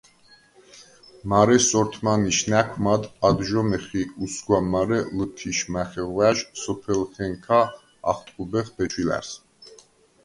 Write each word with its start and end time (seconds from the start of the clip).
მარე 1.29 1.57
სორთმანიშ 1.69 2.39
ნა̈ქვ 2.51 2.73
მად 2.85 3.03
ადჟომეხ 3.27 3.85
ი 4.01 4.03
უსგვა 4.23 4.59
მარე 4.71 4.99
ლჷთიშ 5.15 5.59
მახეღვა̈ჟ 5.73 6.37
სოფელხენქა 6.61 7.59
ახტყუბეხ 8.11 8.67
ბეჩვილა̈რს. 8.75 9.31